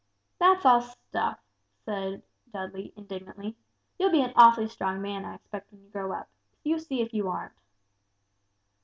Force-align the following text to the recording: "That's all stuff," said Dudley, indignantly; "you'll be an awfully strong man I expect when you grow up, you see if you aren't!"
"That's 0.39 0.65
all 0.65 0.81
stuff," 0.81 1.39
said 1.85 2.23
Dudley, 2.51 2.91
indignantly; 2.95 3.55
"you'll 3.99 4.09
be 4.09 4.23
an 4.23 4.33
awfully 4.35 4.67
strong 4.67 4.99
man 4.99 5.23
I 5.25 5.35
expect 5.35 5.71
when 5.71 5.83
you 5.83 5.91
grow 5.91 6.11
up, 6.11 6.27
you 6.63 6.79
see 6.79 7.01
if 7.03 7.13
you 7.13 7.29
aren't!" 7.29 7.53